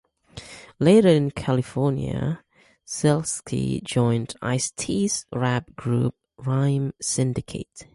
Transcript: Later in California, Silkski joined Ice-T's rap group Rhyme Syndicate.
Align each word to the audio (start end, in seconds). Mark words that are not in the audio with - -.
Later 0.79 1.09
in 1.09 1.29
California, 1.29 2.43
Silkski 2.87 3.83
joined 3.83 4.33
Ice-T's 4.41 5.27
rap 5.31 5.75
group 5.75 6.15
Rhyme 6.37 6.91
Syndicate. 6.99 7.87